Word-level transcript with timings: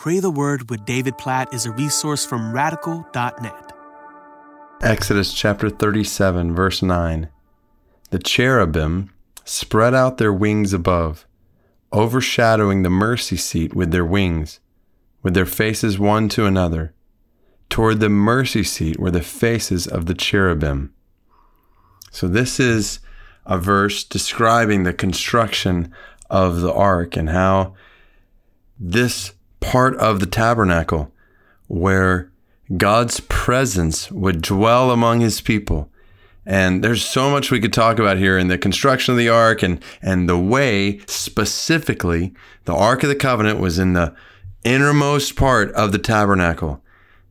Pray 0.00 0.18
the 0.18 0.30
Word 0.30 0.70
with 0.70 0.86
David 0.86 1.18
Platt 1.18 1.52
is 1.52 1.66
a 1.66 1.72
resource 1.72 2.24
from 2.24 2.54
radical.net. 2.54 3.72
Exodus 4.80 5.34
chapter 5.34 5.68
37, 5.68 6.54
verse 6.54 6.80
9. 6.80 7.28
The 8.08 8.18
cherubim 8.18 9.12
spread 9.44 9.92
out 9.92 10.16
their 10.16 10.32
wings 10.32 10.72
above, 10.72 11.26
overshadowing 11.92 12.82
the 12.82 12.88
mercy 12.88 13.36
seat 13.36 13.74
with 13.74 13.90
their 13.90 14.06
wings, 14.06 14.60
with 15.22 15.34
their 15.34 15.44
faces 15.44 15.98
one 15.98 16.30
to 16.30 16.46
another. 16.46 16.94
Toward 17.68 18.00
the 18.00 18.08
mercy 18.08 18.64
seat 18.64 18.98
were 18.98 19.10
the 19.10 19.20
faces 19.20 19.86
of 19.86 20.06
the 20.06 20.14
cherubim. 20.14 20.94
So, 22.10 22.26
this 22.26 22.58
is 22.58 23.00
a 23.44 23.58
verse 23.58 24.02
describing 24.02 24.84
the 24.84 24.94
construction 24.94 25.92
of 26.30 26.62
the 26.62 26.72
ark 26.72 27.18
and 27.18 27.28
how 27.28 27.74
this 28.78 29.34
part 29.60 29.96
of 29.96 30.20
the 30.20 30.26
tabernacle 30.26 31.12
where 31.68 32.30
God's 32.76 33.20
presence 33.20 34.10
would 34.10 34.42
dwell 34.42 34.90
among 34.90 35.20
his 35.20 35.40
people. 35.40 35.90
And 36.46 36.82
there's 36.82 37.04
so 37.04 37.30
much 37.30 37.50
we 37.50 37.60
could 37.60 37.72
talk 37.72 37.98
about 37.98 38.16
here 38.16 38.38
in 38.38 38.48
the 38.48 38.58
construction 38.58 39.12
of 39.12 39.18
the 39.18 39.28
ark 39.28 39.62
and, 39.62 39.82
and 40.02 40.28
the 40.28 40.38
way 40.38 41.00
specifically 41.06 42.32
the 42.64 42.74
ark 42.74 43.02
of 43.02 43.08
the 43.08 43.14
covenant 43.14 43.60
was 43.60 43.78
in 43.78 43.92
the 43.92 44.14
innermost 44.64 45.36
part 45.36 45.70
of 45.72 45.92
the 45.92 45.98
tabernacle 45.98 46.82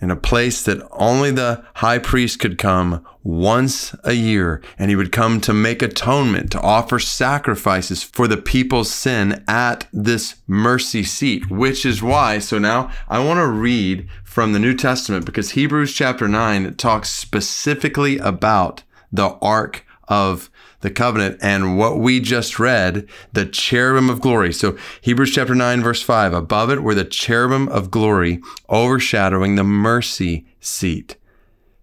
in 0.00 0.10
a 0.10 0.16
place 0.16 0.62
that 0.62 0.86
only 0.92 1.30
the 1.30 1.64
high 1.76 1.98
priest 1.98 2.38
could 2.38 2.58
come 2.58 3.04
once 3.22 3.94
a 4.04 4.12
year. 4.12 4.62
And 4.78 4.90
he 4.90 4.96
would 4.96 5.10
come 5.12 5.40
to 5.42 5.54
make 5.54 5.82
atonement, 5.82 6.52
to 6.52 6.60
offer 6.60 6.98
sacrifices 6.98 8.02
for 8.02 8.28
the 8.28 8.36
people's 8.36 8.90
sin 8.90 9.42
at 9.48 9.86
this 9.92 10.36
mercy 10.46 11.02
seat, 11.02 11.50
which 11.50 11.86
is 11.86 12.02
why. 12.02 12.38
So 12.38 12.58
now 12.58 12.90
I 13.08 13.24
want 13.24 13.38
to 13.38 13.46
read 13.46 14.08
from 14.24 14.52
the 14.52 14.58
New 14.58 14.74
Testament 14.74 15.24
because 15.24 15.52
Hebrews 15.52 15.94
chapter 15.94 16.28
9 16.28 16.74
talks 16.74 17.08
specifically 17.10 18.18
about 18.18 18.82
the 19.10 19.30
Ark 19.40 19.84
of 20.08 20.50
the 20.86 20.90
covenant 20.92 21.36
and 21.42 21.76
what 21.76 21.98
we 21.98 22.20
just 22.20 22.60
read, 22.60 23.08
the 23.32 23.44
cherubim 23.44 24.08
of 24.08 24.20
glory. 24.20 24.52
So 24.52 24.76
Hebrews 25.00 25.32
chapter 25.34 25.52
9, 25.52 25.82
verse 25.82 26.00
5, 26.00 26.32
above 26.32 26.70
it 26.70 26.80
were 26.80 26.94
the 26.94 27.04
cherubim 27.04 27.68
of 27.70 27.90
glory 27.90 28.40
overshadowing 28.68 29.56
the 29.56 29.64
mercy 29.64 30.46
seat. 30.60 31.16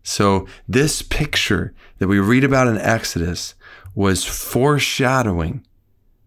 So 0.04 0.48
this 0.70 1.02
picture 1.02 1.74
that 1.98 2.08
we 2.08 2.20
read 2.20 2.46
about 2.46 2.70
in 2.70 2.78
Exodus 2.78 3.56
was 3.94 4.24
foreshadowing 4.24 5.66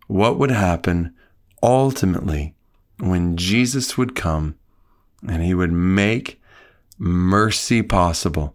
what 0.07 0.39
would 0.39 0.51
happen 0.51 1.15
ultimately 1.63 2.55
when 3.01 3.39
Jesus 3.39 3.97
would 3.97 4.15
come 4.15 4.57
and 5.27 5.43
he 5.43 5.55
would 5.55 5.73
make 5.73 6.43
mercy 6.99 7.81
possible 7.81 8.55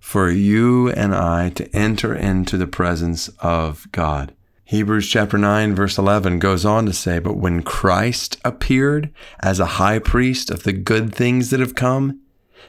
for 0.00 0.30
you 0.30 0.90
and 0.90 1.14
I 1.14 1.50
to 1.50 1.68
enter 1.76 2.14
into 2.14 2.56
the 2.56 2.66
presence 2.66 3.28
of 3.38 3.86
God. 3.92 4.34
Hebrews 4.64 5.08
chapter 5.08 5.36
9 5.36 5.74
verse 5.74 5.98
11 5.98 6.38
goes 6.38 6.64
on 6.64 6.86
to 6.86 6.92
say, 6.92 7.18
But 7.18 7.36
when 7.36 7.62
Christ 7.62 8.38
appeared 8.44 9.10
as 9.42 9.60
a 9.60 9.66
high 9.66 9.98
priest 9.98 10.50
of 10.50 10.62
the 10.62 10.72
good 10.72 11.14
things 11.14 11.50
that 11.50 11.60
have 11.60 11.74
come, 11.74 12.20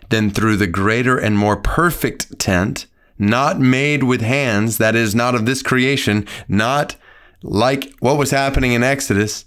then 0.10 0.30
through 0.30 0.58
the 0.58 0.68
greater 0.68 1.18
and 1.18 1.38
more 1.38 1.56
perfect 1.58 2.38
tent, 2.38 2.86
not 3.18 3.60
made 3.60 4.04
with 4.04 4.22
hands, 4.22 4.78
that 4.78 4.96
is, 4.96 5.16
not 5.16 5.36
of 5.36 5.46
this 5.46 5.62
creation, 5.62 6.28
not 6.48 6.96
like 7.44 7.94
what 8.00 8.18
was 8.18 8.32
happening 8.32 8.74
in 8.74 8.84
Exodus, 8.84 9.46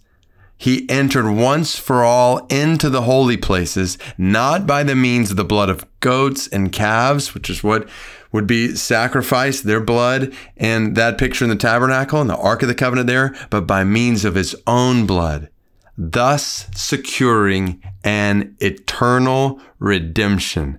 he 0.57 0.89
entered 0.89 1.31
once 1.31 1.77
for 1.77 2.05
all 2.05 2.47
into 2.47 2.89
the 2.89 3.03
holy 3.03 3.37
places, 3.37 3.99
not 4.17 4.67
by 4.67 4.83
the 4.83 4.95
means 4.95 5.31
of 5.31 5.37
the 5.37 5.45
blood 5.45 5.69
of 5.69 5.85
goats 6.01 6.47
and 6.49 6.73
calves, 6.73 7.35
which 7.35 7.51
is 7.51 7.65
what 7.65 7.89
would 8.33 8.47
be 8.47 8.75
sacrificed, 8.75 9.65
their 9.65 9.81
blood, 9.81 10.33
and 10.57 10.97
that 10.97 11.19
picture 11.19 11.45
in 11.45 11.51
the 11.51 11.57
tabernacle 11.57 12.21
and 12.21 12.29
the 12.29 12.37
Ark 12.37 12.63
of 12.63 12.69
the 12.69 12.75
Covenant 12.75 13.07
there, 13.07 13.35
but 13.51 13.67
by 13.67 13.85
means 13.85 14.25
of 14.25 14.35
his 14.35 14.57
own 14.67 15.07
blood, 15.07 15.49
thus 15.97 16.69
securing 16.75 17.83
an 18.03 18.57
eternal 18.61 19.61
redemption. 19.79 20.79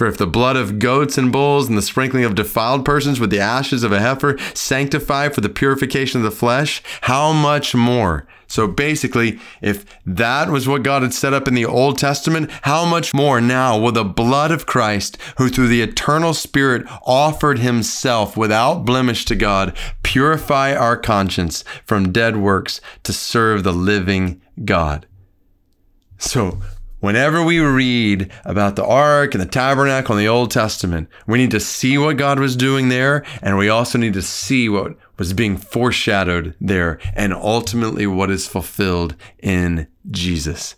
For 0.00 0.06
if 0.06 0.16
the 0.16 0.26
blood 0.26 0.56
of 0.56 0.78
goats 0.78 1.18
and 1.18 1.30
bulls 1.30 1.68
and 1.68 1.76
the 1.76 1.82
sprinkling 1.82 2.24
of 2.24 2.34
defiled 2.34 2.86
persons 2.86 3.20
with 3.20 3.28
the 3.28 3.38
ashes 3.38 3.82
of 3.82 3.92
a 3.92 4.00
heifer 4.00 4.38
sanctify 4.54 5.28
for 5.28 5.42
the 5.42 5.50
purification 5.50 6.20
of 6.20 6.24
the 6.24 6.30
flesh, 6.30 6.82
how 7.02 7.34
much 7.34 7.74
more? 7.74 8.26
So 8.46 8.66
basically, 8.66 9.38
if 9.60 9.84
that 10.06 10.48
was 10.48 10.66
what 10.66 10.84
God 10.84 11.02
had 11.02 11.12
set 11.12 11.34
up 11.34 11.46
in 11.46 11.52
the 11.52 11.66
Old 11.66 11.98
Testament, 11.98 12.50
how 12.62 12.86
much 12.86 13.12
more 13.12 13.42
now 13.42 13.78
will 13.78 13.92
the 13.92 14.02
blood 14.02 14.50
of 14.50 14.64
Christ, 14.64 15.18
who 15.36 15.50
through 15.50 15.68
the 15.68 15.82
eternal 15.82 16.32
Spirit 16.32 16.86
offered 17.04 17.58
himself 17.58 18.38
without 18.38 18.86
blemish 18.86 19.26
to 19.26 19.36
God, 19.36 19.76
purify 20.02 20.74
our 20.74 20.96
conscience 20.96 21.62
from 21.84 22.10
dead 22.10 22.38
works 22.38 22.80
to 23.02 23.12
serve 23.12 23.64
the 23.64 23.72
living 23.74 24.40
God? 24.64 25.04
So, 26.16 26.58
Whenever 27.00 27.42
we 27.42 27.58
read 27.58 28.30
about 28.44 28.76
the 28.76 28.84
ark 28.84 29.34
and 29.34 29.42
the 29.42 29.48
tabernacle 29.48 30.14
in 30.14 30.22
the 30.22 30.28
Old 30.28 30.50
Testament, 30.50 31.08
we 31.26 31.38
need 31.38 31.50
to 31.50 31.58
see 31.58 31.96
what 31.96 32.18
God 32.18 32.38
was 32.38 32.54
doing 32.54 32.90
there, 32.90 33.24
and 33.40 33.56
we 33.56 33.70
also 33.70 33.96
need 33.98 34.12
to 34.12 34.22
see 34.22 34.68
what 34.68 34.96
was 35.16 35.32
being 35.32 35.56
foreshadowed 35.56 36.54
there, 36.60 36.98
and 37.14 37.32
ultimately 37.32 38.06
what 38.06 38.30
is 38.30 38.46
fulfilled 38.46 39.16
in 39.38 39.86
Jesus. 40.10 40.76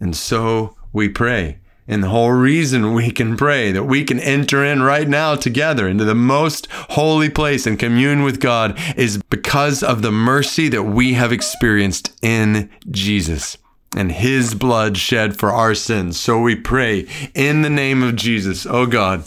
And 0.00 0.16
so 0.16 0.74
we 0.90 1.10
pray. 1.10 1.58
And 1.86 2.02
the 2.02 2.08
whole 2.08 2.30
reason 2.30 2.94
we 2.94 3.10
can 3.10 3.36
pray 3.36 3.72
that 3.72 3.84
we 3.84 4.04
can 4.04 4.20
enter 4.20 4.64
in 4.64 4.82
right 4.82 5.08
now 5.08 5.34
together 5.34 5.86
into 5.86 6.04
the 6.04 6.14
most 6.14 6.66
holy 6.70 7.28
place 7.28 7.66
and 7.66 7.78
commune 7.78 8.22
with 8.22 8.40
God 8.40 8.78
is 8.96 9.20
because 9.28 9.82
of 9.82 10.00
the 10.00 10.12
mercy 10.12 10.70
that 10.70 10.84
we 10.84 11.12
have 11.14 11.32
experienced 11.32 12.12
in 12.22 12.70
Jesus 12.90 13.58
and 13.96 14.12
his 14.12 14.54
blood 14.54 14.96
shed 14.96 15.38
for 15.38 15.50
our 15.50 15.74
sins. 15.74 16.18
So 16.18 16.40
we 16.40 16.56
pray 16.56 17.06
in 17.34 17.62
the 17.62 17.70
name 17.70 18.02
of 18.02 18.16
Jesus, 18.16 18.66
oh 18.66 18.86
God. 18.86 19.24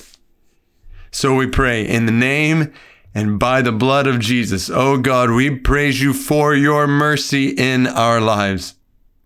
So 1.11 1.35
we 1.35 1.47
pray 1.47 1.87
in 1.87 2.05
the 2.05 2.11
name 2.11 2.73
and 3.13 3.39
by 3.39 3.61
the 3.61 3.71
blood 3.71 4.07
of 4.07 4.19
Jesus, 4.19 4.69
oh 4.69 4.97
God, 4.97 5.31
we 5.31 5.49
praise 5.49 6.01
you 6.01 6.13
for 6.13 6.53
your 6.53 6.85
mercy 6.85 7.47
in 7.47 7.87
our 7.87 8.19
lives. 8.19 8.75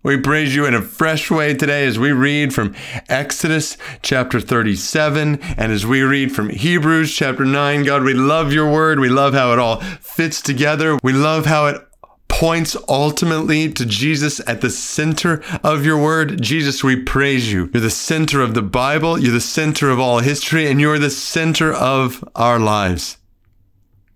We 0.02 0.18
praise 0.18 0.54
you 0.54 0.64
in 0.64 0.72
a 0.72 0.80
fresh 0.80 1.30
way 1.30 1.52
today 1.52 1.84
as 1.86 1.98
we 1.98 2.12
read 2.12 2.54
from 2.54 2.74
Exodus 3.08 3.76
chapter 4.00 4.40
37 4.40 5.38
and 5.42 5.72
as 5.72 5.84
we 5.84 6.00
read 6.00 6.32
from 6.32 6.48
Hebrews 6.48 7.12
chapter 7.12 7.44
9. 7.44 7.82
God, 7.82 8.02
we 8.04 8.14
love 8.14 8.50
your 8.50 8.70
word. 8.72 8.98
We 8.98 9.10
love 9.10 9.34
how 9.34 9.52
it 9.52 9.58
all 9.58 9.80
fits 10.00 10.40
together. 10.40 10.98
We 11.02 11.12
love 11.12 11.44
how 11.44 11.66
it 11.66 11.86
points 12.40 12.74
ultimately 12.88 13.70
to 13.70 13.84
Jesus 13.84 14.40
at 14.46 14.62
the 14.62 14.70
center 14.70 15.42
of 15.62 15.84
your 15.84 16.02
word. 16.02 16.40
Jesus, 16.40 16.82
we 16.82 16.96
praise 16.96 17.52
you. 17.52 17.68
You're 17.70 17.82
the 17.82 17.90
center 17.90 18.40
of 18.40 18.54
the 18.54 18.62
Bible, 18.62 19.18
you're 19.18 19.34
the 19.34 19.42
center 19.42 19.90
of 19.90 20.00
all 20.00 20.20
history, 20.20 20.66
and 20.66 20.80
you're 20.80 20.98
the 20.98 21.10
center 21.10 21.70
of 21.70 22.24
our 22.34 22.58
lives. 22.58 23.18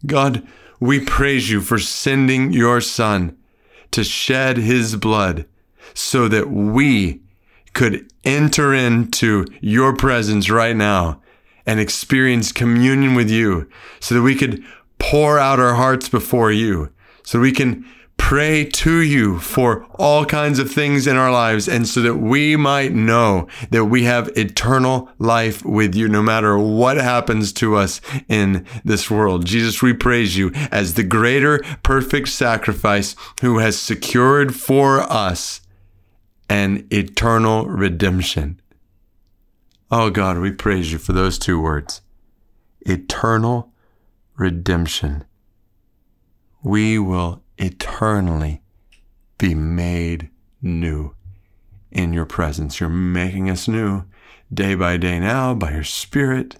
God, 0.07 0.43
we 0.81 1.01
praise 1.01 1.51
you 1.51 1.61
for 1.61 1.79
sending 1.79 2.51
your 2.51 2.81
Son 2.81 3.37
to 3.91 4.03
shed 4.03 4.56
his 4.56 4.97
blood 4.97 5.45
so 5.93 6.27
that 6.27 6.49
we 6.49 7.21
could 7.75 8.11
enter 8.25 8.73
into 8.73 9.45
your 9.61 9.95
presence 9.95 10.49
right 10.49 10.75
now 10.75 11.21
and 11.67 11.79
experience 11.79 12.53
communion 12.53 13.15
with 13.15 13.29
you 13.29 13.69
so 14.01 14.15
that 14.15 14.23
we 14.23 14.35
could 14.35 14.65
pour 14.99 15.39
out 15.39 15.61
our 15.61 15.75
hearts 15.75 16.09
before 16.09 16.51
you 16.51 16.91
so 17.23 17.39
we 17.39 17.53
can 17.53 17.85
pray 18.25 18.65
to 18.65 19.03
you 19.03 19.39
for 19.39 19.85
all 19.97 20.25
kinds 20.25 20.59
of 20.59 20.73
things 20.73 21.07
in 21.07 21.15
our 21.15 21.31
lives 21.31 21.69
and 21.69 21.87
so 21.87 22.01
that 22.01 22.15
we 22.17 22.57
might 22.57 22.91
know 22.91 23.47
that 23.69 23.85
we 23.85 24.05
have 24.05 24.31
eternal 24.35 25.11
life 25.19 25.62
with 25.62 25.94
you 25.94 26.09
no 26.09 26.23
matter 26.23 26.56
what 26.59 26.97
happens 26.97 27.53
to 27.53 27.76
us 27.76 28.00
in 28.26 28.67
this 28.82 29.11
world. 29.11 29.44
Jesus, 29.44 29.82
we 29.82 29.93
praise 29.93 30.38
you 30.38 30.50
as 30.73 30.94
the 30.94 31.03
greater 31.03 31.59
perfect 31.82 32.29
sacrifice 32.29 33.15
who 33.43 33.59
has 33.59 33.79
secured 33.79 34.55
for 34.55 35.00
us 35.00 35.61
an 36.49 36.88
eternal 36.91 37.67
redemption. 37.67 38.59
Oh 39.91 40.09
God, 40.09 40.38
we 40.38 40.50
praise 40.50 40.91
you 40.91 40.97
for 40.97 41.12
those 41.12 41.38
two 41.38 41.61
words. 41.61 42.00
Eternal 42.87 43.70
redemption. 44.38 45.25
We 46.62 46.99
will 46.99 47.44
eternally 47.59 48.62
be 49.39 49.55
made 49.55 50.31
new 50.62 51.15
in 51.91 52.12
your 52.12 52.27
presence. 52.27 52.81
You're 52.81 52.89
making 52.89 53.49
us 53.51 53.69
new 53.69 54.05
day 54.53 54.75
by 54.75 54.97
day 54.97 55.19
now 55.19 55.55
by 55.55 55.73
your 55.73 55.85
Spirit, 55.85 56.56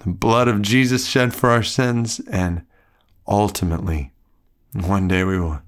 the 0.00 0.10
blood 0.10 0.48
of 0.48 0.62
Jesus 0.62 1.06
shed 1.06 1.34
for 1.34 1.50
our 1.50 1.62
sins, 1.62 2.20
and 2.30 2.62
ultimately, 3.26 4.12
one 4.72 5.08
day 5.08 5.24
we 5.24 5.38
will 5.38 5.60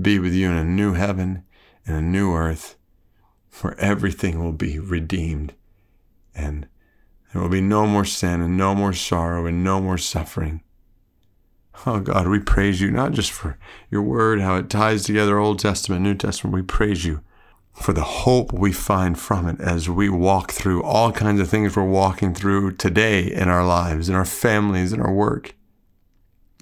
be 0.00 0.18
with 0.18 0.34
you 0.34 0.50
in 0.50 0.56
a 0.56 0.64
new 0.64 0.94
heaven 0.94 1.44
and 1.86 1.96
a 1.96 2.02
new 2.02 2.34
earth 2.34 2.76
where 3.60 3.78
everything 3.78 4.42
will 4.42 4.52
be 4.52 4.78
redeemed 4.78 5.54
and 6.34 6.66
there 7.32 7.40
will 7.42 7.48
be 7.48 7.60
no 7.60 7.86
more 7.86 8.04
sin 8.04 8.40
and 8.40 8.56
no 8.56 8.74
more 8.74 8.92
sorrow 8.92 9.46
and 9.46 9.62
no 9.62 9.80
more 9.80 9.98
suffering. 9.98 10.62
Oh 11.86 12.00
God, 12.00 12.28
we 12.28 12.38
praise 12.38 12.80
you 12.80 12.90
not 12.90 13.12
just 13.12 13.30
for 13.30 13.58
your 13.90 14.02
word, 14.02 14.40
how 14.40 14.56
it 14.56 14.70
ties 14.70 15.04
together 15.04 15.38
Old 15.38 15.58
Testament, 15.58 16.02
New 16.02 16.14
Testament. 16.14 16.54
We 16.54 16.62
praise 16.62 17.04
you 17.04 17.20
for 17.74 17.92
the 17.92 18.02
hope 18.02 18.52
we 18.52 18.72
find 18.72 19.18
from 19.18 19.48
it 19.48 19.60
as 19.60 19.88
we 19.88 20.08
walk 20.08 20.52
through 20.52 20.82
all 20.82 21.12
kinds 21.12 21.40
of 21.40 21.48
things 21.48 21.76
we're 21.76 21.84
walking 21.84 22.32
through 22.32 22.76
today 22.76 23.30
in 23.30 23.48
our 23.48 23.66
lives, 23.66 24.08
in 24.08 24.14
our 24.14 24.24
families, 24.24 24.92
in 24.92 25.00
our 25.00 25.12
work. 25.12 25.54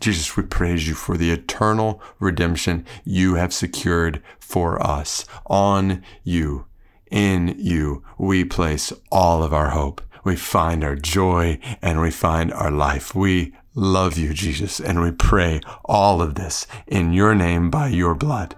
Jesus, 0.00 0.36
we 0.36 0.42
praise 0.42 0.88
you 0.88 0.94
for 0.94 1.16
the 1.16 1.30
eternal 1.30 2.02
redemption 2.18 2.84
you 3.04 3.34
have 3.34 3.54
secured 3.54 4.20
for 4.40 4.84
us. 4.84 5.24
On 5.46 6.02
you, 6.24 6.66
in 7.10 7.54
you, 7.58 8.02
we 8.18 8.44
place 8.44 8.92
all 9.12 9.44
of 9.44 9.52
our 9.52 9.70
hope. 9.70 10.00
We 10.24 10.34
find 10.34 10.82
our 10.82 10.96
joy 10.96 11.60
and 11.80 12.00
we 12.00 12.10
find 12.10 12.52
our 12.52 12.70
life. 12.70 13.14
We 13.14 13.54
love 13.74 14.18
you, 14.18 14.32
Jesus, 14.32 14.80
and 14.80 15.00
we 15.00 15.10
pray 15.10 15.60
all 15.84 16.20
of 16.20 16.34
this 16.34 16.66
in 16.86 17.12
your 17.12 17.34
name 17.34 17.70
by 17.70 17.88
your 17.88 18.14
blood. 18.14 18.54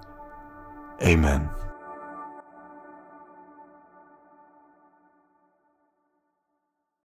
Amen. 1.03 1.49